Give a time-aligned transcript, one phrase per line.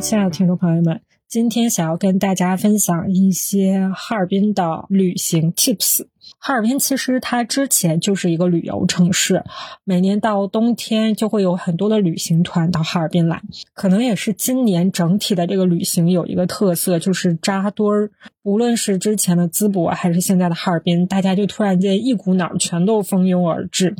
[0.00, 6.06] 亲爱的听众朋友们，今天想要跟大家分享一些哈尔滨的旅行 tips。
[6.38, 9.44] 哈尔滨其实它之前就是一个旅游城市，
[9.84, 13.42] 每年到冬天就会有很多的旅行团到哈尔滨来。
[13.74, 18.10] 可能也是今年整体的这个旅行有一个特色，就是扎堆儿。
[18.42, 23.94] 无论是之前的淄博还是现在的哈尔滨，大家就突然间一股脑全都蜂拥而至。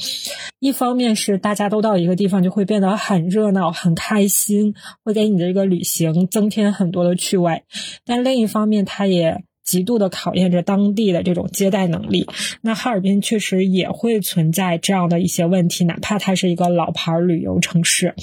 [0.58, 4.74] 一方面是大家都到一个地方就会变得很热闹、很开心，
[5.04, 7.62] 会给你的这个旅行增添很多的趣味；
[8.06, 9.44] 但另一方面，它也。
[9.68, 12.26] 极度的考验着当地的这种接待能力。
[12.62, 18.14] 那哈尔滨确实也会存在这样的一些问题，哪怕它是一个老牌旅游城市，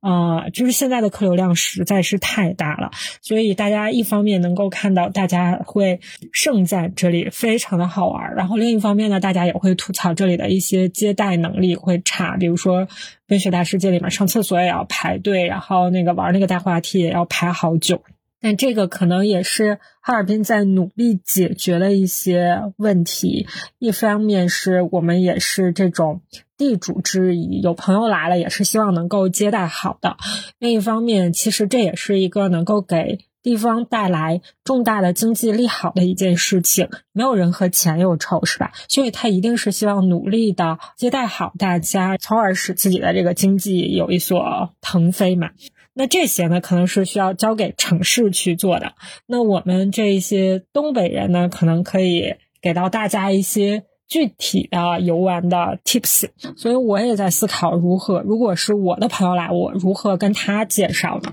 [0.00, 2.90] 啊，就是现在的客流量实在是太大了。
[3.20, 6.00] 所以大家一方面能够看到大家会
[6.32, 12.88] 盛赞这里非常的好玩，然后另一方面呢，大家也会吐槽这里的一些接待能力会差，比如说
[13.26, 18.00] 冰雪大世界里面上厕所也要排队，然后那个玩那个大滑梯也要排好久。
[18.46, 23.48] 那这个可能也是哈尔滨在努力解决的一些问题。
[23.80, 26.20] 一方面是我们也是这种
[26.56, 30.16] 地主之谊，有朋友来了也是希望能够接待好的。
[30.60, 36.88] 另一方面，其实这也是一个能够给地方带来重大的经济利好的一件事情。
[37.12, 38.72] 没有人和钱有仇，是吧？
[38.88, 45.50] 所以他一定是希望努力的接待好大家，从而使自己的这个经济有一所腾飞嘛。
[45.94, 48.94] 那这些呢，可能是需要交给城市去做的。
[49.26, 56.28] 那我们这一些东北人呢，可能可以给到大家一些具体的游玩的 tips。
[56.56, 61.32] 所以我也在思考如何，如果是我的朋友来，我如何跟他介绍呢？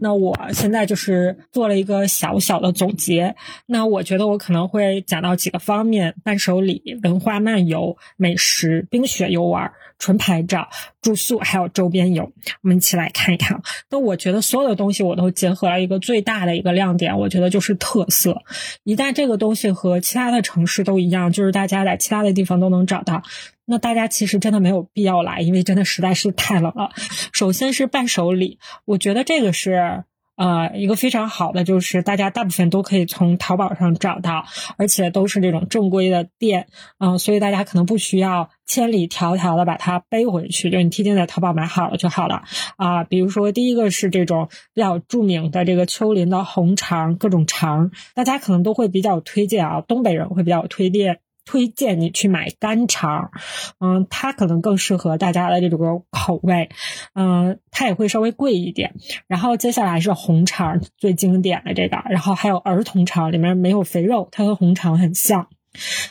[0.00, 3.34] 那我现在就是做了一个小小的总结。
[3.66, 9.72] 那我觉得我可能会讲到几个方面：伴手礼、文化漫游、美食、冰雪游玩。
[9.96, 10.68] 纯拍照、
[11.04, 12.32] 住宿还有周边游，
[12.62, 13.60] 我们一起来看一看。
[13.90, 18.42] 那我觉得所有的东西我都结合了一个最大的一个亮点，我觉得就是特色。
[18.82, 23.22] 一旦这个东西和其他的城市都一样，就是大家在其他的地方都能找到，
[23.66, 26.90] 那大家其实真的没有必要来，因为真的实在是太冷了。
[27.32, 30.04] 首先是伴手礼，我觉得这个是。
[30.36, 36.66] 呃，一个非常好的就是大家大部分都可以从淘宝上找到，而且都是这种正规的店，
[36.98, 42.42] 嗯，所以大家可能不需要千里迢迢的把它背回去，就你提前在淘宝买好了就好了。
[42.76, 51.20] 啊，比如说第一个是这种比较著名的这个秋林的红肠，各种肠，大家可能都会比较推荐啊，东北人会比较推荐。
[51.46, 53.30] 推荐你去买干肠，
[53.78, 56.70] 嗯，它可能更适合大家的这种口味，
[57.14, 58.94] 嗯，它也会稍微贵一点。
[59.26, 65.48] 然后接下来是红肠，最经典的这个，然后还有儿童肠，里面没有肥肉，它和红肠很像。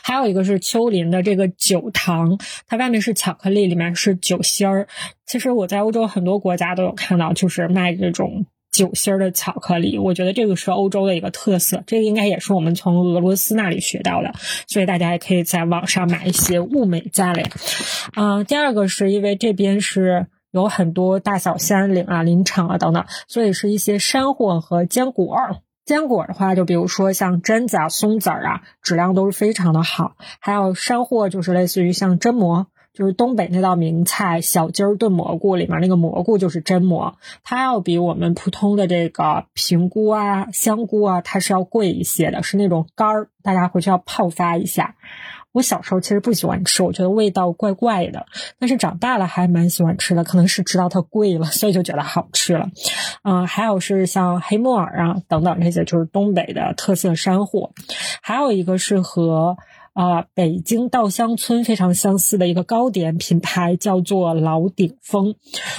[0.02, 4.88] 还有一个是丘林的这个酒糖，它外面是巧克力，里面是酒心儿。
[5.26, 8.46] 其实我在欧洲很多国家都有看到，就是卖这种。
[8.74, 14.32] 酒心儿的巧克力，我觉得这个是欧洲的一个特色，这个应该也是我们从俄罗斯那里学到的，
[14.66, 17.48] 所以大家也可以在网上买一些物美价廉。
[18.16, 25.36] 嗯，第二个是因为这边是有很多大小山岭啊、林场啊等等，所以是一些山货和坚果。
[25.84, 30.16] 坚果的话，就比如说像榛子啊、松子儿啊，质量都是非常的好。
[30.40, 32.66] 还有山货，就是类似于像榛蘑。
[32.94, 44.94] 就是东北那道名菜小鸡儿炖蘑菇，里面那个蘑菇就是榛蘑，它要比我们普通的这个平菇啊、香菇啊，它是要贵一些的，是那种干儿，大家回去要泡发一下。
[45.54, 48.26] 我小时候其实不喜欢吃，我觉得味道怪怪的，
[48.58, 52.68] 但是长大了还蛮喜欢吃的，可能是知道它贵了，所以就觉得好吃了。
[53.22, 57.70] 嗯，还有是像黑木耳啊等等这些，就是东北的特色山货，
[58.20, 59.56] 还有一个是和。
[59.94, 65.36] 啊，北京稻香村非常相似的一个糕点品牌叫做老鼎丰，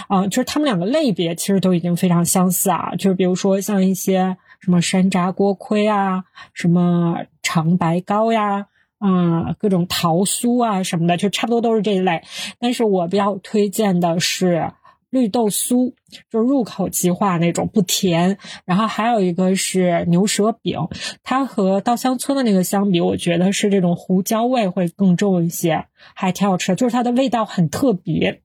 [0.08, 6.24] 啊，就是他们两个类别其实都已经非常相似啊，就是比如说像一些什么山楂锅盔啊，
[6.54, 8.68] 什么长白糕呀，
[9.00, 12.24] 啊，各种桃酥啊什么的，就差不多都是这一类。
[12.60, 14.72] 但是我比较推荐的是。
[15.12, 15.94] 绿豆酥
[16.30, 18.38] 就入口即化那种，不甜。
[18.66, 20.78] 然后还有一个是牛舌饼，
[21.24, 26.76] 它和稻香村的那个相比，我觉得是这种胡椒味会更重一些，还挺好吃的。
[26.76, 28.42] 就是它的味道很特别，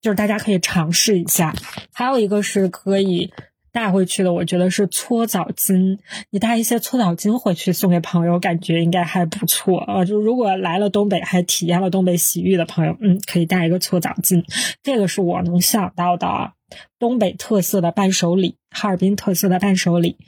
[0.00, 1.54] 就是大家可以尝试一下。
[1.92, 3.32] 还有一个是可以。
[3.72, 5.98] 带回去的，我觉得是搓澡巾。
[6.30, 10.04] 你带一些搓澡巾回去送给朋友，感觉应该还不错啊。
[10.04, 14.44] 就如果来了东北还体验了东北洗浴的朋友，嗯，可以带一个搓澡巾。
[14.82, 16.52] 这个是我能想到的啊
[16.98, 20.18] 东北特色的伴手礼，哈尔滨特色的伴手礼。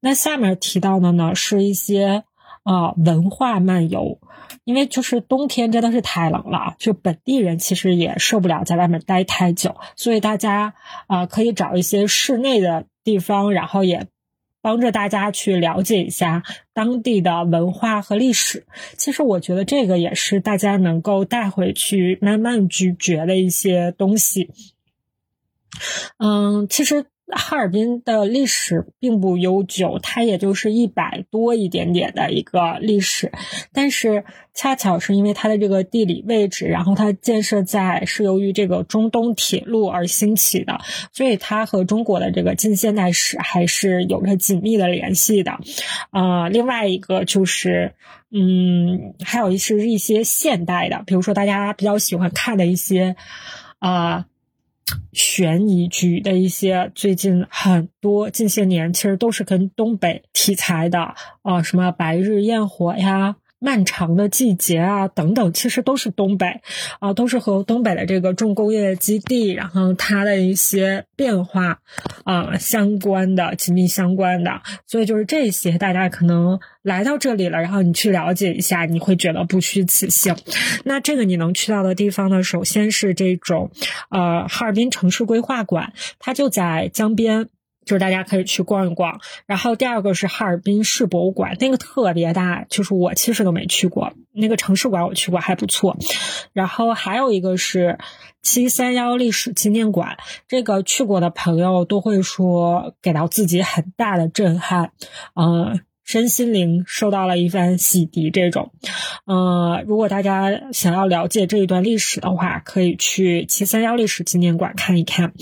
[0.00, 2.24] 那下面提到的呢，是一些。
[2.62, 4.20] 啊，文化漫游，
[4.64, 10.74] 因为就是冬天真的是太冷了，就本地人其实也受不了在外面待太久，所以大家
[11.06, 14.08] 啊可以找一些室内的地方，然后也
[14.60, 16.42] 帮着大家去了解一下
[16.74, 18.66] 当地的文化和历史。
[18.98, 24.50] 其实我觉得这个也是大家能够带回去慢慢咀嚼的一些东西。
[26.18, 27.06] 嗯，其实。
[27.32, 33.32] 哈尔滨的历史并不悠久，它也就是一百多一点点的一个历史，
[33.72, 34.24] 但是
[34.54, 40.80] 恰巧是因为它的这个地理位置，然后它建设在是由于这个中东铁路而兴起的，
[41.12, 45.58] 所以它和中国的这个近现代史还是有着紧密的联系的。
[46.10, 47.94] 呃，另外一个就是，
[48.30, 53.16] 嗯，还有一是一些现代的，比如说大家比较喜欢看的一些，
[53.78, 54.26] 啊。
[55.12, 63.36] 悬疑剧的一些，最近很多近些年其实都是跟东北题材的啊，什么《白日焰火》呀。
[63.60, 66.62] 漫长的季节啊，等等，其实都是东北，
[66.98, 71.78] 啊，都是和东北的这个重工业基地，然后它的一些变化，
[72.24, 74.62] 啊，相关的紧密相关的。
[74.86, 80.34] 所以就是这些，大家可能来到这里了，然后你去了解一下，你会觉得不虚此行。
[80.84, 83.70] 那这个你能去到的地方呢，首先是这种，
[84.08, 87.48] 呃，哈尔滨城市规划馆，它就在江边。
[87.84, 95.96] 就是大家可以去逛一逛，然后第二个是哈尔滨市博物馆，那个特别大，就是我其实都没去过那个城市馆，我去过还不错。
[96.52, 97.98] 然后还有一个是
[98.42, 104.92] 七三幺历史纪念馆，这个去过的朋友都会说给到自己很大的震撼，
[105.34, 105.80] 嗯。
[106.10, 108.72] 身心灵受到了一番洗涤，这种，
[109.26, 115.32] 呃，如果大家想要了解这一段历史的话，可以去七三幺历史纪念馆看一看。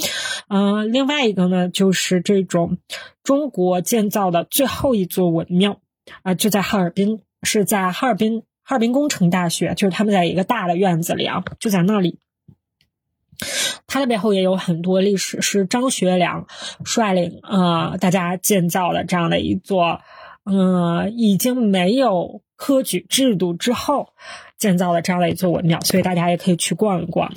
[0.50, 2.76] 嗯，另外一个呢，就是这种
[3.22, 5.80] 中国建造的最后一座文庙
[6.20, 12.18] 啊，就在哈尔滨，是在哈尔滨哈尔滨工程大学，就是他们在一个大的院子里啊，就在那里。
[13.86, 16.46] 它的背后也有很多历史，是张学良
[16.84, 20.02] 率领啊大家建造的这样的一座。
[20.50, 24.08] 嗯，已经没有科举制度之后
[24.56, 27.30] 建造的这样的一座文庙，所以大家也可以去逛一逛。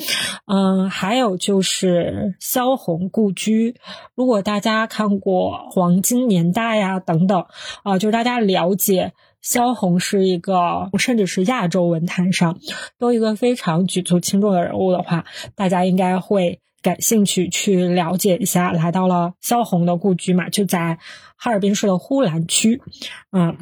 [0.46, 3.76] 嗯，还有就是萧红故居，
[4.16, 7.46] 如果大家看过《黄金年代》呀等等
[7.84, 12.58] 啊，就是大家了解萧红是一个，甚至是亚洲文坛上
[12.98, 15.26] 都一个非常举足轻重的人物的话，
[15.56, 16.60] 大家应该会。
[16.82, 21.00] 感兴趣去了解一下，来到了萧红的故居嘛，就在
[21.36, 22.82] 哈尔滨市的呼兰区。
[23.32, 23.58] 嗯，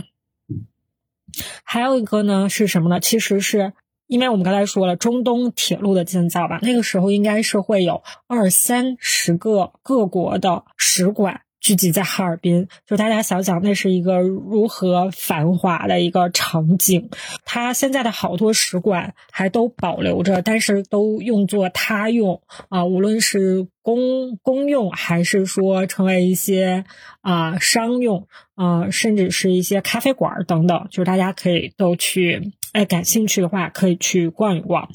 [1.64, 3.00] 还有一个呢是什么呢？
[3.00, 3.74] 其实是
[4.08, 11.42] 因为我们刚才说了中东铁路的建造吧，那个时候应该是会有二三十个各国的使馆。
[11.70, 17.12] 聚集在哈尔滨，就大家想想，那是一个如何繁华的一个场景。
[17.46, 26.86] 它现在的好多使馆还都保留着，但是都用作他用啊，无论是公公用，还是说成为一些
[27.22, 34.90] 啊商用啊，甚至是一些咖啡馆等等，就是大家可以都去，哎，感兴趣的话可以去逛一逛。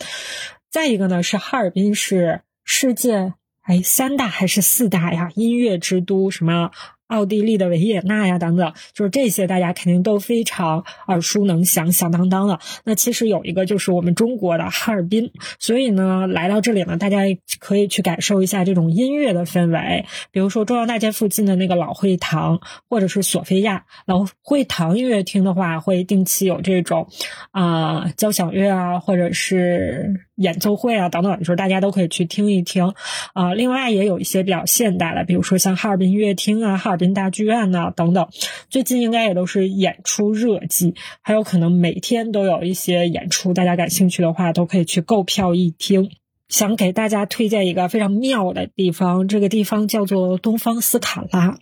[0.72, 3.34] 再一个呢，是哈尔滨是世界。
[3.64, 5.30] 哎，三大还是四大呀？
[5.34, 6.70] 音乐之都，什么？
[7.14, 12.58] 奥地利的维也纳呀，等等，就是这些，大家肯定都非常耳熟能详、响当当的。
[12.84, 15.30] 那其实有一个就是我们中国的哈尔滨，
[15.60, 17.18] 所以呢，来到这里呢，大家
[17.60, 20.06] 可以去感受一下这种音乐的氛围。
[20.32, 27.06] 比如说中央大街附近的那个老会堂，或者是索菲亚老会堂音乐厅的话，会定期有这种
[27.50, 32.94] 啊交响乐啊，或者是演奏会啊等等，就是大家都可以去听一听
[33.34, 33.52] 啊。
[33.52, 36.94] 另外也有一些比较现代的，比如说像哈尔滨音乐厅啊，哈。
[36.94, 38.28] 哈尔滨大剧院呐，等等，
[38.70, 46.10] 最近应该也都是演出热季，还有可能每天都有一些演出，大家感兴趣的话都可以去购票一听。
[46.48, 51.58] 想给大家推荐一个非常妙的地方，这个地方叫做东方斯卡拉。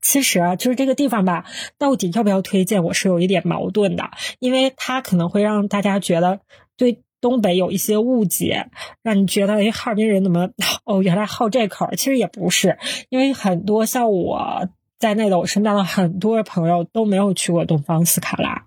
[0.00, 1.44] 其实啊，就是这个地方吧，
[1.78, 6.40] 到底要不要推荐，我是有一点矛盾的，因为它可能会让大家觉得
[6.76, 7.02] 对。
[7.22, 8.66] 东北有一些误解，
[9.02, 10.50] 让你觉得哎，哈尔滨人怎么
[10.84, 12.76] 哦，原来好这口其实也不是，
[13.08, 18.64] 因为很多像我在内的，我身边的很多朋友都没有去过东方斯卡拉，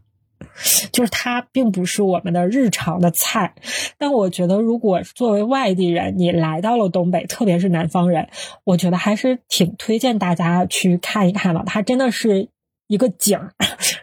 [0.93, 3.55] 就是它并不是我们的日常的菜。
[3.97, 8.29] 但我觉得，如果作为外地人，你来到了东北，特别是南方人，
[8.63, 11.63] 我觉得还是挺推荐大家去看一看的。
[11.65, 12.47] 它真的是
[12.88, 13.53] 一个景儿，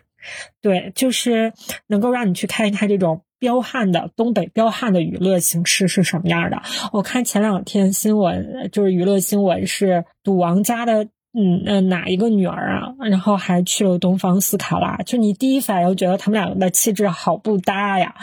[0.61, 1.55] 对，就是
[1.87, 3.23] 能够让你去看一看这种。
[3.43, 6.63] 彪悍的东北彪悍的娱乐形式是什么样的？
[6.93, 11.03] 我看前两天新闻，就是娱乐新闻是赌王家的，
[11.35, 12.95] 嗯嗯哪一个女儿啊？
[13.01, 18.15] 然后还去了东方斯卡拉，就你第一反应觉得他们两个的气质好不搭呀，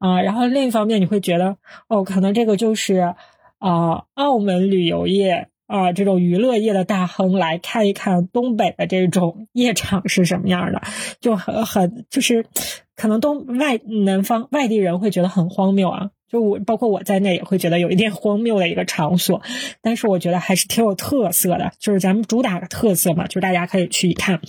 [0.00, 3.14] 啊，然后另一方面你会觉得，哦，可能这个就是
[3.60, 10.82] 啊澳门旅游业啊这种娱乐业的大亨来看一看东北的这种夜场是什么样的，
[11.20, 12.46] 就很很就是
[12.94, 16.10] 可能东外南方外地人会觉得很荒谬啊。
[16.28, 19.42] 就我包括我在内也会觉得有一点荒谬的一个场所，
[19.80, 24.40] 但是我觉得还是挺有特色的，就是咱们主打的特色嘛，就是大家可以去一看。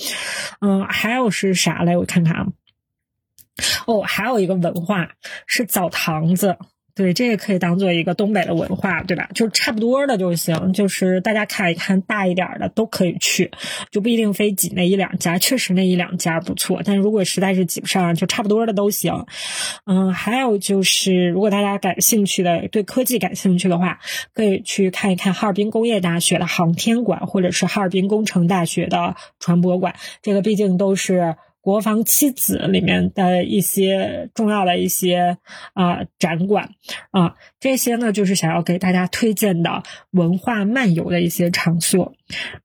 [0.60, 1.96] 嗯，还有是啥嘞？
[1.96, 2.48] 我看看啊。
[3.86, 5.12] 哦，还有一个文化
[5.46, 6.58] 是澡堂子。
[6.98, 9.30] 对，这个可以当做一个东北的文化，对吧？
[9.36, 13.52] 就是差不多的就行，就是大家看一看大一点的都可以去，
[13.92, 15.38] 就不一定非挤那一两家。
[15.38, 19.28] 确实那一两家不错，但如果实在是挤不上，就差不多的都行。
[19.86, 24.00] 嗯，还有就是，如果大家感兴趣的，对科技感兴趣的话，
[24.34, 29.94] 可以去看一看哈尔滨工业大学的航天馆，或者是哈尔滨工程大学的传播馆。
[30.24, 31.36] 这个毕竟都是。
[31.68, 35.38] 国防七子里面的一些重要的一些
[35.74, 36.70] 啊展馆
[37.12, 42.14] 啊，这些呢就是想要给大家推荐的文化漫游的一些场所。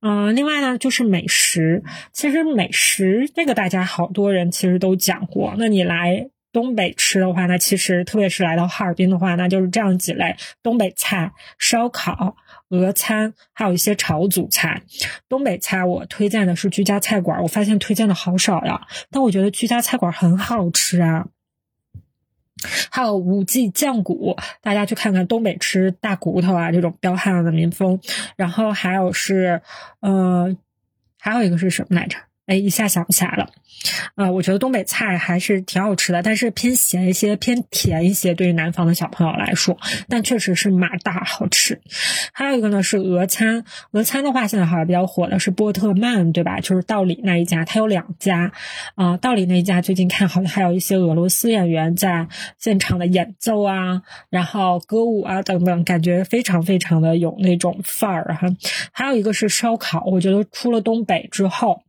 [0.03, 1.83] 嗯，另外呢就是美食，
[2.13, 5.57] 其实美食这个大家好多人其实都讲过。
[5.59, 12.37] 那你来东北吃的话，那其实特别是来到哈尔滨的话，那就是这样几类：东北菜、烧烤。
[12.73, 14.83] 俄餐还有一些炒祖菜，
[15.29, 21.29] 东北菜我推荐的是居家菜馆，我发现推荐的好少呀，但我觉得居家菜馆很好吃啊。
[22.91, 28.01] 还有五记酱骨，大家去看看东北吃大骨头啊这种彪悍的民风。
[28.37, 29.61] 然后还有是，
[30.01, 30.57] 呃，
[31.19, 32.17] 还有一个是什么来着？
[32.47, 33.51] 哎，一下想不起来了。
[34.15, 39.77] 啊，我觉得东北菜还是挺好吃的，但是偏咸一些，偏甜一些，对于南方的小朋友来说，
[40.09, 41.81] 但确实是马大好吃。
[42.33, 46.61] 还有一个呢是俄餐，俄餐的话现在好像比较火的是波特曼，对吧？
[46.61, 48.53] 就是道里那一家，它有两家。
[48.95, 58.49] 啊，道里那一家最近看好像还有一些俄罗斯演员在现场的演奏啊，然后歌舞啊等等，感觉非常非常的有那种范儿哈。
[58.93, 61.83] 还有一个是烧烤，我觉得出了东北之后。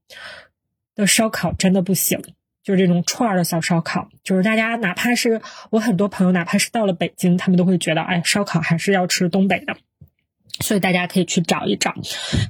[0.95, 2.21] 的烧烤真的不行，
[2.63, 9.75] 就是这种串儿的小烧烤，就是大家哪怕是我很多朋友，哪怕是到了北京，他们都会觉得，哎，烧烤还是要吃东北的，
[10.59, 11.93] 所以大家可以去找一找。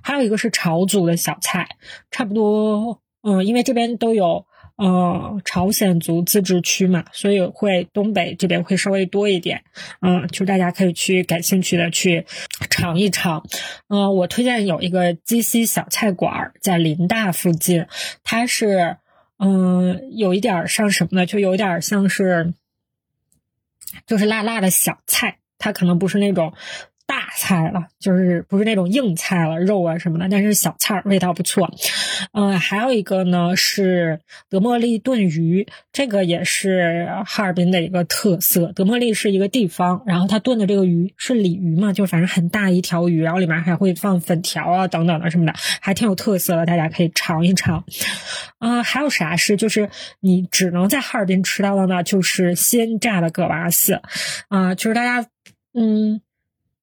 [0.03, 1.69] 还有一个是朝族的小菜，
[2.11, 4.45] 差不多，嗯，因为这边都有。
[4.75, 9.63] 呃，朝鲜族自治区嘛，所以会东北这边会稍微多一点，
[10.01, 12.25] 嗯，就大家可以去感兴趣的去
[12.69, 13.45] 尝一尝。
[13.87, 17.85] 嗯，我推荐有一个鸡西小菜馆在林大附近，
[18.23, 18.97] 它是
[19.37, 21.25] 嗯有一点像什么呢？
[21.27, 22.53] 就有点像是
[24.07, 26.53] 就是辣辣的小菜，它可能不是那种。
[27.05, 31.69] 大菜了，就是不是那种硬菜了，肉啊什么的，但是小菜味道不错。
[32.31, 38.71] 嗯，还有一个呢是德莫利炖鱼，这个也是哈尔滨的一个特色。
[38.73, 47.83] 德莫利是一个地方，然后它炖的这个鱼是鲤鱼嘛，就反正很大一条鱼，然后里面还会放粉条啊等等的什么的，还挺有特色的，大家可以尝一尝。
[48.59, 49.89] 嗯，还有啥是就是
[50.21, 52.01] 你只能在哈尔滨吃到的呢？
[52.01, 54.01] 就是鲜榨的葛瓦斯
[54.47, 55.27] 啊，就是大家
[55.73, 56.21] 嗯。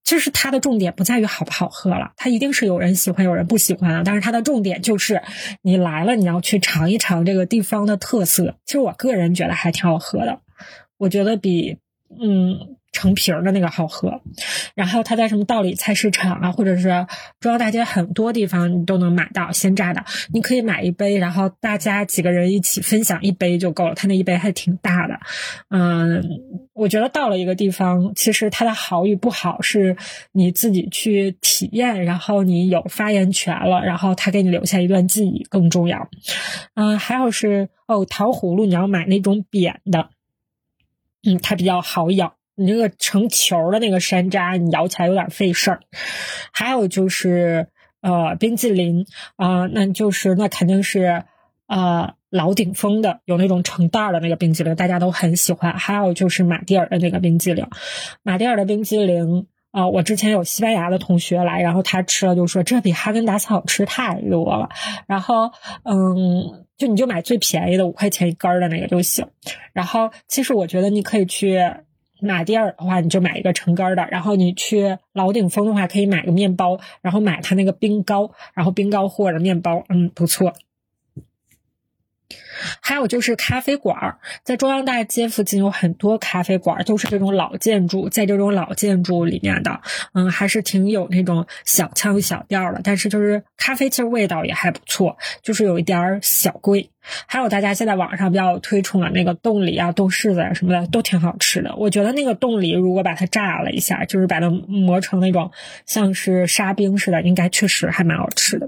[0.05, 4.03] 就是它的重点不在于好不好喝了，它一定是有人喜欢有人不喜欢啊。
[4.05, 5.23] 但是它的重点就是
[5.63, 8.57] 你来了，你要去尝一尝这个地方的特色。
[8.67, 10.41] 其实我个人觉得还挺好喝的，
[10.99, 11.79] 我觉得比
[12.21, 12.77] 嗯。
[12.93, 14.21] 成瓶儿的那个好喝，
[14.75, 17.07] 然后它在什么道里菜市场啊，或者是
[17.39, 20.05] 中央大街很多地方你都能买到鲜榨的。
[20.33, 23.95] 你可以买一杯，然后大家几个人一起分享一杯就够了。
[23.95, 25.21] 它那一杯还挺大的。
[25.69, 26.23] 嗯，
[26.73, 29.97] 我觉得到了一个地方，其实它的好与不好是
[30.33, 36.09] 你自己去体验，然后你有发言权了，然后他给你留下一段记忆更重要。
[36.75, 40.11] 嗯，还有是哦，糖葫芦你要买那种扁的，
[41.23, 42.35] 嗯，它比较好咬。
[42.61, 45.81] 你这个成球的那个山楂，你咬起来有点费事儿。
[46.53, 47.69] 还有就是
[48.03, 51.25] 呃，冰淇淋啊，那就是那肯定是
[51.69, 55.73] 呃老顶峰的，有那种成袋的那个冰淇淋，大家都很喜欢。
[55.79, 57.67] 还有就是马蒂尔的那个冰激凌，
[58.23, 64.69] 马蒂尔的冰激凌啊，我之前有西班牙的同学来，然后他吃了就说这比哈根达斯好吃太多了。
[65.07, 65.51] 然后
[65.85, 69.27] 嗯，就你就买最便宜的五块钱一根的那个就行。
[69.73, 71.59] 然后其实我觉得你可以去。
[72.23, 80.53] 马迭尔的话，你就买一个橙干的；然后你去老鼎峰的话，可以买个面包，然后买它那个冰糕，然后冰糕或者面包，嗯，不错。
[82.83, 89.81] 还有就是咖啡馆，在中央大街附近有很多咖啡馆，都是这种老建筑，在这种老建筑里面的，
[90.13, 92.81] 嗯，还是挺有那种小腔小调的。
[92.85, 96.91] 但是就是咖啡其实味道也还不错，就是有一点儿小贵。
[97.27, 101.75] 还有大家现在网上比较推崇的那个冻梨啊、冻柿子啊什么的，都挺好吃的。
[101.77, 105.51] 我觉得那个冻梨如果把它炸了一下，就是把它磨成那种
[105.87, 108.67] 像是沙冰似的，应该确实还蛮好吃的。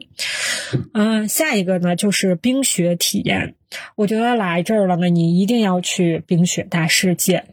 [0.94, 3.54] 嗯，下一个呢就是冰雪体验。
[3.96, 7.44] 我觉得来这儿了呢，你一定要去冰雪大世界。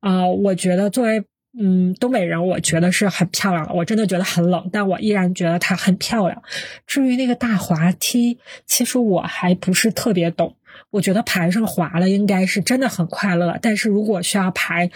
[0.00, 1.24] 啊，我觉得作为
[1.58, 3.74] 嗯东北人，我觉得是很漂亮的。
[3.74, 6.42] 我真的觉得很冷，但我依然觉得它很漂亮。
[6.86, 10.56] 至于那个大滑梯，其实我还不是特别懂。
[10.90, 13.58] 我觉得排上滑了，应该是真的很快乐。
[13.60, 14.90] 但是如果需要排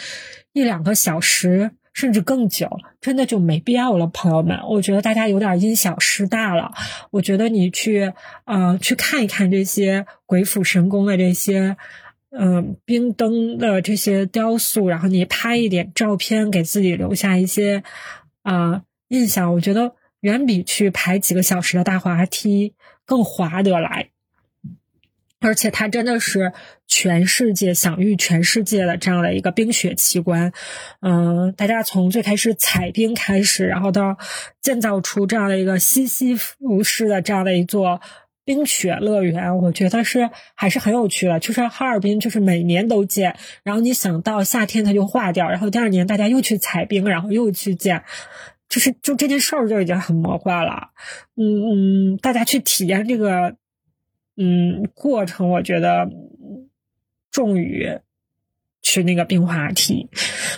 [0.53, 1.73] 一两个小时。
[1.95, 2.69] 甚至更久，
[3.01, 4.59] 真的就没必要了，朋友们。
[4.69, 6.73] 我觉得大家有点因小失大了。
[7.13, 8.13] 我觉得你去，
[8.47, 11.77] 呃，去看一看这些鬼斧神工的这些，
[12.37, 17.85] 嗯，冰灯的这些雕塑，然后你拍一点照片，给自己留下一些
[18.43, 19.55] 啊印象。
[19.55, 22.75] 我觉得远比去排几个小时的大滑梯
[23.05, 24.09] 更划得来。
[25.41, 26.55] 而且它真的是
[26.87, 30.53] 全世界享誉全世界的这样的一个冰雪奇观，
[31.03, 34.17] 嗯，大家从最开始采冰开始，然后到
[34.63, 38.01] 建造出这样的一个西西弗式的这样的一座
[38.45, 41.41] 冰雪乐园，我觉得是还是很有趣的。
[41.41, 48.05] 就是哈尔滨，就是每年都建，然后你想到夏天它就化掉，然后第二年大家又去采冰，然后又去建，
[48.69, 50.91] 就是就这件事儿就已经很魔幻了。
[51.37, 53.57] 嗯嗯，大家去体验这个。
[54.37, 56.11] 嗯，过程我觉得
[57.31, 58.01] 重于
[58.85, 60.09] 去那个冰滑梯。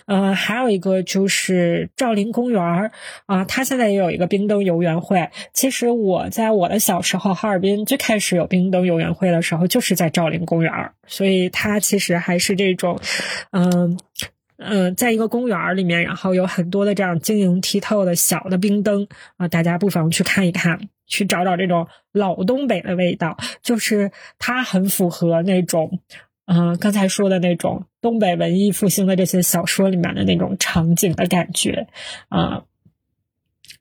[0.05, 2.93] 呃，还有一个就是赵林公园儿
[3.25, 5.31] 啊，它现在也有一个冰灯游园会。
[5.55, 13.01] 其实我在我的小时候，哈尔滨最开始有冰灯游园会的时候，就是在赵林公园儿，所以它其实还是这种，
[13.53, 13.99] 嗯
[14.59, 20.89] 嗯，在一个公园里面，然后有很多的这样晶莹剔透的小的冰灯啊，大家不妨去看一看。
[21.09, 26.01] 去找找这种老东北的味道，就是它很符合那种，
[26.47, 31.87] 嗯，刚才说的那种东北文艺复兴的这些小说里面的那种场景的感觉，
[32.29, 32.63] 啊。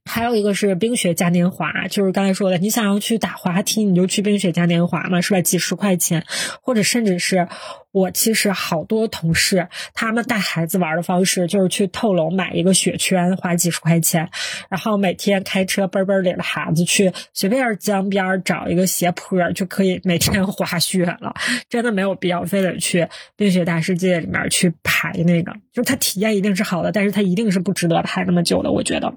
[0.07, 5.41] 还有一个是冰雪嘉年华，就是刚才说的，你想要去打滑梯，你就去冰雪嘉年华嘛，是吧？
[5.41, 6.25] 几十块钱，
[6.61, 7.47] 或者甚至是。
[7.95, 14.29] 我其实好多同事，他们带孩子玩的方式就是去透楼买一个雪圈，花几十块钱，
[14.69, 21.33] 然后每天开车奔奔领着孩子去随便江边找一个斜坡，就可以每天滑雪了。
[21.69, 28.73] 真的没有必要非得去冰雪大世界里面去排那个，就是他体验一定是好的，但是他一定是不值得排那么久的。
[28.73, 29.13] 我觉得，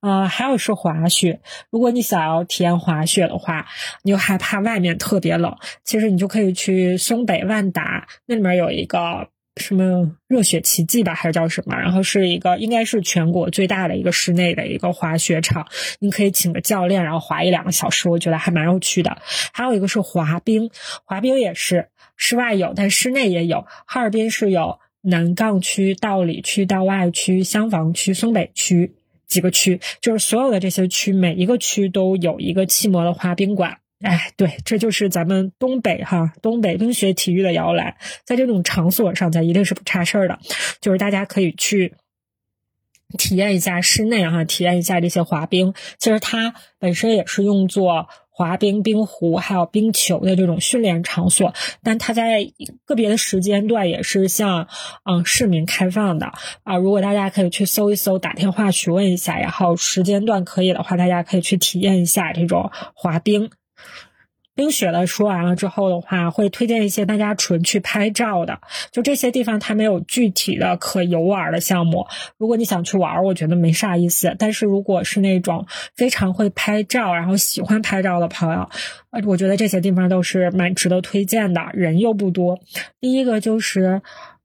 [0.00, 1.38] 呃，还有是滑雪，
[1.70, 3.68] 如果你想要体验滑雪的话，
[4.02, 7.99] 你又害怕外面特别冷，其实你就可以去松北万达。
[8.26, 11.76] 那里面有一个什么热血奇迹吧，还是叫什么？
[11.76, 15.66] 然后是一个应该是全国最大的一个室内的一个滑雪场，
[15.98, 19.20] 你可以请个教练，然后滑一两个小时，我觉得还蛮有趣的。
[19.52, 20.70] 还有一个是滑冰，
[21.04, 23.66] 滑冰也是室外有，但室内也有。
[23.86, 28.94] 哈尔滨是有南岗区、道里区、道外区、香坊区、松北区
[29.26, 33.78] 几个区，就是所有的这些区，每一个区都有一个气模的滑冰馆。
[34.02, 40.38] 哎，对，这就是咱们东北哈，东北冰雪体育的摇篮，在这种场所上，咱一定是不差事儿的。
[40.80, 41.94] 就是大家可以去
[43.18, 45.74] 体验一下室内哈，体验一下这些滑冰。
[45.98, 52.50] 其实它本身也是用作滑冰、冰壶还有冰球的这种训练场所，但它在
[52.86, 54.68] 个别的时间段也是向
[55.04, 56.32] 嗯市民开放的
[56.62, 56.78] 啊。
[56.78, 63.50] 如果大家可以去搜一搜，打电话询问一下，然后时间段可以的话，大家可以去体验一下这种滑冰。
[64.52, 68.60] 冰雪的说完了之后的话，会推荐一些大家纯去拍照的。
[68.92, 72.06] 就这些地方，它没有具体的可游玩的项目。
[72.36, 74.36] 如果你想去玩，我觉得没啥意思。
[74.38, 75.66] 但是如果是那种
[75.96, 78.68] 非常会拍照，然后喜欢拍照的朋友，
[79.12, 81.62] 呃，我觉得这些地方都是蛮值得推荐的。
[81.72, 82.60] 人又不多。
[83.00, 84.02] 第一个就是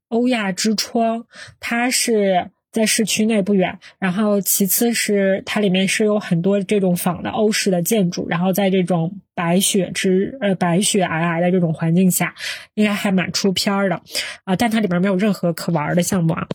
[0.08, 1.26] 欧亚之窗，
[1.60, 2.52] 它是。
[2.76, 12.34] 在市区内不远，然后其次是它里面是有很多这种仿的欧式的建筑，然后在这种白雪之呃白雪皑皑的这种环境下，
[12.74, 14.02] 应该还蛮出片儿的
[14.44, 14.56] 啊。
[14.56, 16.46] 但它里面没有任何可玩的项目啊。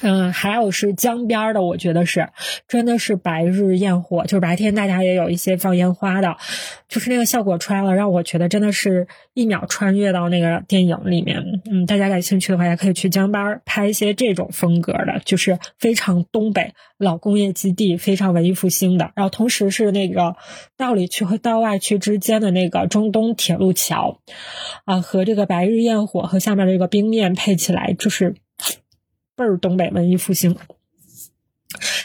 [0.00, 2.30] 嗯，还有是江边的，我觉得是
[2.66, 6.38] 真的是白日焰火，就是白天大家也有一些放烟花的，
[6.88, 11.44] 就是那个效果出来了，让我觉得真的是一秒穿越到那个电影里面。
[11.70, 19.12] 嗯，大家感兴趣的话，也可以去江边拍一些这种风格的，就是非常东北老工业基地，非常文艺复兴的。
[19.14, 20.36] 然后同时是那个
[20.78, 24.20] 道里区和道外区之间的那个中东铁路桥，
[24.86, 28.34] 啊，和这个白日焰火和下面这个冰面配起来，就是。
[29.42, 30.56] 倍儿东北文艺复兴，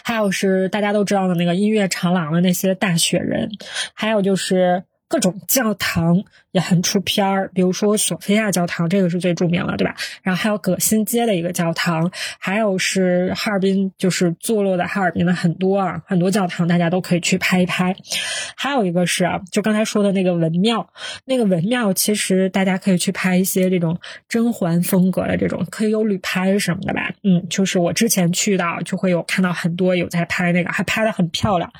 [0.04, 3.52] 还有是大家都知道的那个音乐长廊的那些大雪人，
[3.94, 4.84] 还有就是。
[5.10, 9.96] 各种教堂也很出片儿，比如说索菲亚教堂，这个是最著名的，对吧？
[10.22, 17.96] 然后还有葛新街的一个教堂，还有是哈尔滨，就是坐落在哈尔滨的很多啊，很多教堂，大家都可以去拍一拍。
[18.56, 20.90] 还有一个是啊，就刚才说的那个文庙，
[21.26, 27.14] 那个文庙其实大家可以去拍一些这种甄嬛风格的这种，可以有旅拍什么的吧？
[27.24, 31.72] 嗯，就是我之前去到，就会有看到很多有在拍那个，还拍的很漂亮，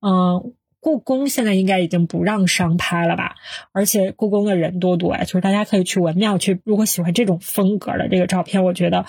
[0.00, 0.54] 嗯。
[0.84, 3.36] 故宫现在应该已经不让商拍了吧？
[3.72, 6.60] 而且故宫的人多多呀，就是大家可以去文庙去。
[6.62, 9.06] 如果喜欢这种风格的这个照片，我觉得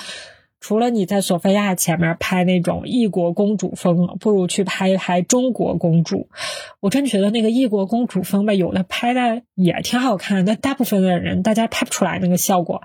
[0.67, 6.27] 除了你在索菲亚前面拍那种异国公主风，不如去拍一拍中国公主。
[6.79, 12.81] 我真觉得那个异国公主风吧，有的拍的也挺好看，但大部分的人大家拍不出来那个效果。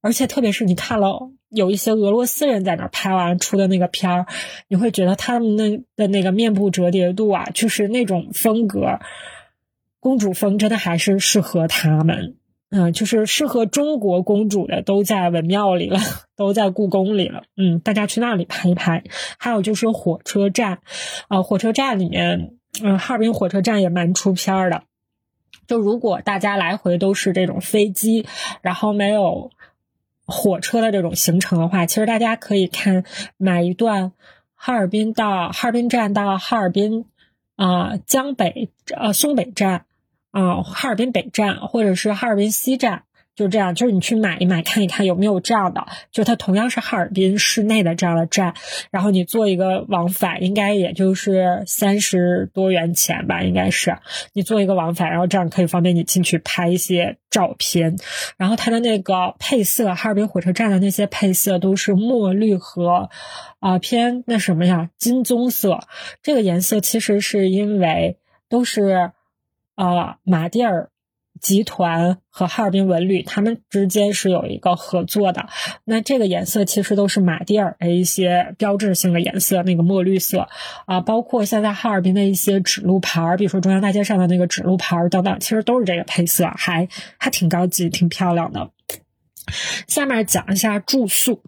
[0.00, 1.30] 而且特别是你看了。
[1.50, 4.26] 有一些俄罗斯人在那拍完出的那个片儿，
[4.66, 9.00] 你会觉得他们那的那个面部折叠度啊，就是那种风格，
[10.00, 12.37] 公主风真的还是适合他们。
[12.70, 15.98] 嗯，就是适合中国公主的都在文庙里了，
[16.36, 17.42] 都在故宫里了。
[17.56, 19.04] 嗯，大家去那里拍一拍。
[19.38, 20.80] 还有就是火车站，
[21.28, 22.52] 啊，火车站里面，
[22.82, 24.82] 嗯，哈尔滨火车站也蛮出片儿的。
[25.66, 28.26] 就如果大家来回都是这种飞机，
[28.62, 29.50] 然后没有。
[30.30, 33.02] 火车的这种行程的话，其实大家可以看
[33.38, 34.12] 买一段
[34.54, 37.06] 哈尔滨到哈尔滨站到哈尔滨
[37.56, 39.86] 啊江北呃松北站
[40.30, 43.04] 啊哈尔滨北站或者是哈尔滨西站。
[43.34, 45.86] 就这样，就是你去买一买，看一看有没有这样的。
[46.10, 48.54] 就它同样是哈尔滨市内的这样的站，
[48.90, 53.98] 然后你做一个往返，应该也就是三十多元钱吧，应该是
[54.32, 57.96] 你做一个往返，然后这样可以方便你进去拍一些照片。
[58.38, 63.08] 然后它的那个配色，哈尔滨火车站的那些配色都是墨绿和
[63.60, 65.78] 啊偏那什么呀金棕色。
[66.24, 68.16] 这个颜色其实是因为
[68.48, 69.12] 都是
[69.84, 70.90] 啊马蒂尔。
[71.40, 75.46] 集团和哈尔滨文旅，他们之间是有一个合作的。
[75.84, 80.48] 那这个颜色其实都是马蒂尔的一些标志性的颜色，那个墨绿色
[80.86, 88.70] 啊，包括现在哈尔滨的一些指路牌儿，比如说中央大街上的那个指路牌儿等等，其实都是这个配色，还还挺高级、挺漂亮的。
[89.86, 91.42] 下面讲一下住宿。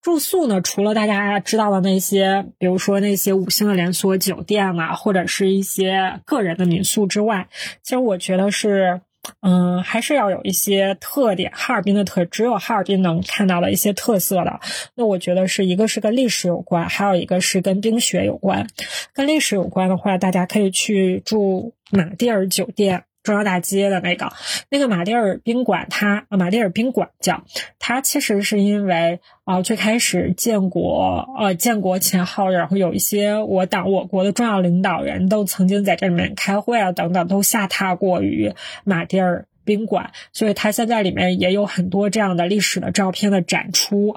[0.00, 7.48] 住宿呢，除了大家知道的那些，比如说那些五星的连锁酒店啊，或者是一些个人的民宿之外，
[7.82, 9.00] 其实我觉得是。
[9.40, 14.60] 嗯，还是要有一些特点，哈尔滨的特，只有哈尔滨能看到的一些特色的。
[14.94, 18.66] 那我觉得是一个是跟历史有关，还有一个是跟冰雪有关。
[19.12, 23.04] 跟历史有关的话，大家可以去住马蒂尔酒店。
[23.28, 24.32] 中央大街的那个
[24.70, 27.44] 那个马迭尔宾馆，它马迭尔宾馆叫
[27.78, 39.44] 它，其实是因为啊，最开始建国呃建国前后，然后有一些我党我国的重要领导人都曾经在这里面开会啊等等，都下榻过于马迭尔。
[39.68, 44.16] 宾馆，所以它现在里面也有很多这样的历史的照片的展出，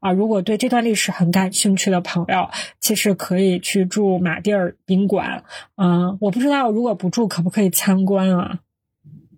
[0.00, 5.44] 啊，如果对这段历史很感兴趣的朋友，其实可以去住马蒂尔宾馆，
[5.76, 8.58] 嗯，我不知道如果不住可不可以参观啊，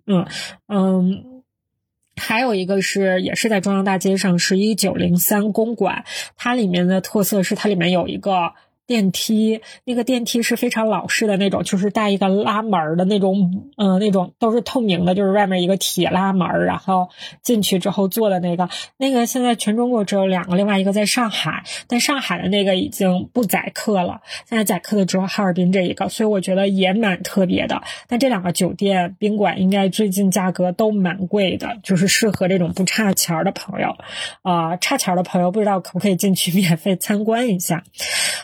[0.07, 0.25] 嗯
[0.67, 1.43] 嗯，
[2.15, 8.53] 还有一个是也是在中央大街上，是一九零三公馆，它里面的特色是它里面有一个。
[8.91, 17.07] 电梯那个电梯是非常老式的那种，就是带一个拉门的那种，嗯，那种都是透明的，就是外面一个铁拉门，然后
[17.41, 27.81] 进去之后坐的那个，那个现在全中国只有两个，另外一个在上海，但上海的那个已经不载客了，现在载客的只有哈尔滨这一个，所以我觉得也蛮特别的。
[28.09, 33.95] 但这两个酒店宾馆应该最近价格都蛮贵的，就是适合这种不差钱的朋友，
[34.41, 37.85] 啊，差钱的朋友不知道可不可以进去 免费参观一下。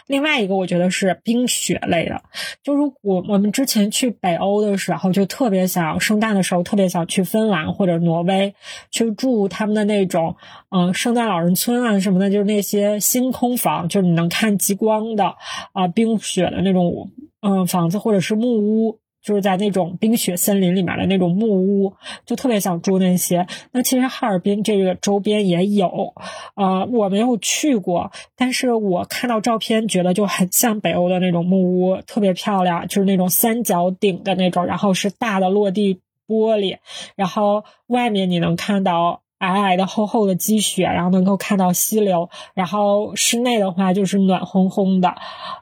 [0.05, 0.36] 另外。
[0.39, 2.21] 一个我觉得是冰雪类的，
[2.63, 8.53] 就如果我们之前去北欧的时候，就特别想圣诞的时候特别想去芬兰或者挪威
[8.91, 10.35] 去住他们的那种，
[10.69, 15.35] 嗯，圣诞老人村啊什么的，就是那些星空房，就是你能看极光的
[15.73, 18.99] 啊，冰雪的那种，嗯，房子或者是木屋。
[19.27, 21.93] 就是在那种冰雪森林里面的那种木屋，
[22.25, 23.45] 就特别想住那些。
[23.73, 26.13] 那其实哈尔滨这个周边也有，
[26.55, 36.77] 呃，我没有去过，但是我看到照片觉得就很像北欧的那种木屋，特别漂亮，就是那种三角顶的那种，然后是大的落地玻璃，
[37.17, 39.23] 然后外面你能看到。
[39.39, 45.09] 皑皑的、厚厚的积雪，然后能够看到溪流，然后室内的话就是暖烘烘的，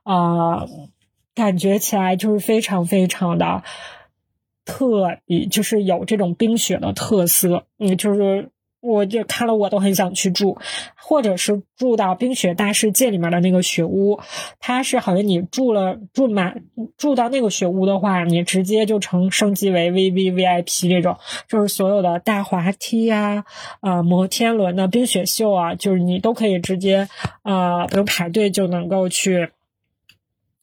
[0.03, 0.65] 啊，
[1.35, 3.61] 感觉起来就是非常非常的
[4.65, 5.19] 特，
[5.51, 8.49] 就是有这种冰雪的特色，嗯，就是。
[8.87, 10.59] 我就看了，我都很想去住，
[10.95, 14.19] 或者是住到冰雪大世界里面的那个雪屋。
[14.59, 21.17] 它是好像你住了住满住到那个雪屋的话，你直接就成升级为 V V V I P 这种，
[21.47, 23.45] 就是所有的大滑梯呀、
[23.79, 27.09] 啊摩天轮的冰雪秀啊，就是你都可以直接
[27.41, 29.49] 啊不用排队就能够去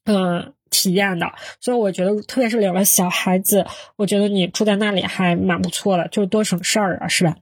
[0.04, 1.30] 嗯体验的。
[1.61, 7.37] 所以我觉得，特别是领了小孩子，我觉得你住在那里还蛮不错的，就是多省事儿啊，是吧？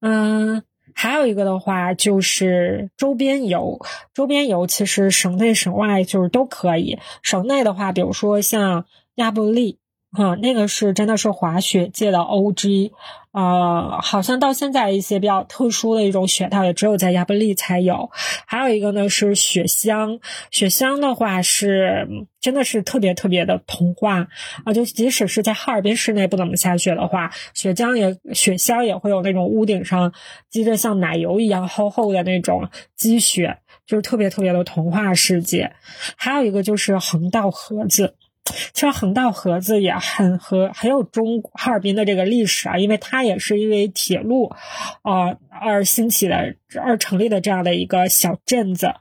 [0.00, 0.62] 嗯，
[0.94, 3.80] 还有一个的话就是周边游，
[4.14, 7.00] 周边游其实省内省外就是都可以。
[7.22, 8.84] 省内的话，比如说像
[9.16, 9.78] 亚布力。
[10.16, 12.92] 啊，那个是真的是滑雪界的 O.G.
[13.32, 18.10] 啊，好像到现在一些比较特殊的一种雪道也只有在亚布力才有。
[18.46, 20.18] 还有一个呢是雪乡，
[20.50, 22.08] 雪乡的话是
[22.40, 24.28] 真的是特别特别的童话
[24.64, 24.72] 啊！
[24.72, 30.14] 就即使是在哈尔滨市内不怎么下雪的话，雪乡也雪乡也会有那种屋顶上
[30.48, 35.72] 积着像奶油一样厚厚的那种积雪，就是特别特别的童话世界。
[36.16, 38.14] 还有一个就是横道河子。
[38.72, 44.52] 其实横道河子也很和很有中哈尔滨的这个历史啊，因为它也是因为铁路，
[45.02, 48.94] 啊而兴起的而成立的这样的一个小镇子，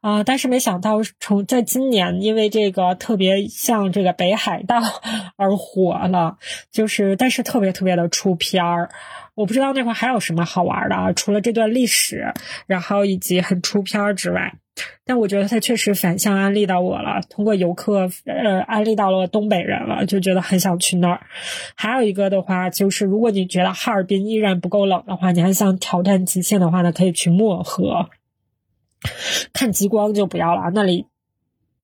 [0.00, 4.80] 啊，但是没想到从在今年因为这个特别像这个北海道
[5.36, 6.36] 而火了，
[6.70, 8.90] 就是但是特别特别的出片儿，
[9.34, 12.32] 我不知道那块还有什么好玩的啊，除了这段历史，
[12.66, 14.54] 然后以及很出片儿之外。
[15.04, 21.20] 但我觉得他确实反向安利到我了，通过游客呃安利到了东北人了，就觉得很想去那儿。
[21.74, 28.08] 还有一个的话，就是如果你觉得哈尔滨依然不够冷的话，你还想挑战极限的话呢，可以去漠河
[29.52, 31.06] 看极光就不要了，那里。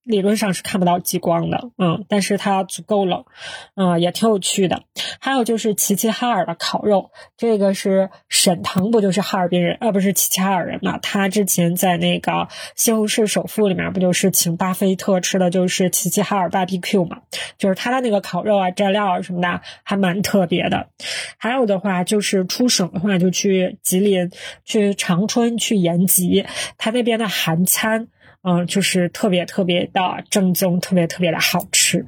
[0.09, 3.27] 理论上是看不到极光的，嗯，但是它足够冷，
[3.75, 4.85] 嗯，也挺有趣的。
[5.21, 10.97] 还有就是齐齐哈尔的烤肉，这个是沈腾，不就是哈尔滨人，呃，不是齐齐哈尔人嘛？
[10.97, 12.33] 他之前在那个
[12.75, 17.19] 《西红柿首富》里面，不就是请巴菲特吃的就是齐齐哈尔 BBQ 嘛？
[17.59, 20.89] 就是他的那个烤肉啊、蘸料啊什么的，还蛮特别的。
[21.37, 24.31] 还有的话，就是出省的话，就去吉林、
[24.65, 26.47] 去长春、去延吉，
[26.79, 28.09] 他那边的韩餐。
[28.43, 32.07] 嗯，就是特别特别的正宗，特别特别的好吃。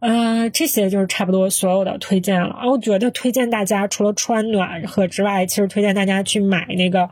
[0.00, 2.60] 呃，这些就是差不多所有的推荐了。
[2.70, 7.08] 我觉得推荐大家除了穿暖和之外，其实推荐大家去买那个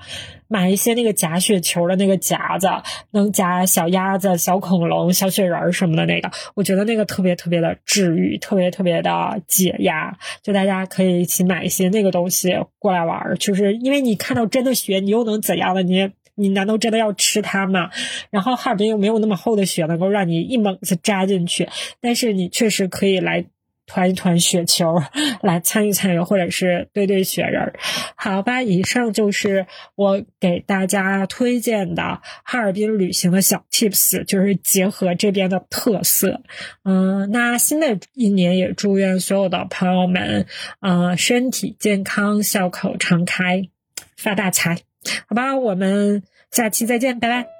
[0.46, 2.68] 买一些那个夹雪球的那个夹子，
[3.10, 6.30] 能夹小鸭子、小恐龙、小雪人什么的那个。
[6.54, 10.18] 我觉得那个特别特别的治愈，特别特别的解压。
[10.42, 15.82] 就大家可以一起买一些那个东西过来玩，就是因为你看到真的雪，你又能怎样呢？
[15.82, 16.12] 你。
[16.36, 17.90] 你难道真的要吃它吗？
[18.30, 21.68] 然后哈尔滨又没有那么厚的雪能够让你一猛子扎进去，
[22.00, 23.46] 但是你确实可以来
[23.86, 25.00] 团一团雪球，
[25.42, 27.72] 来参与参与，或者是堆堆雪人。
[28.16, 36.42] 好吧，以上就是我给大家推荐的哈尔滨旅行的小 tips，就是结合这边的特色。
[36.82, 40.46] 嗯，那新的一年也祝愿所有的朋友们，
[40.80, 43.68] 嗯，身体健康，笑口常开，
[44.16, 44.85] 发大财。
[45.28, 47.55] 好吧，我们下期再见，拜拜。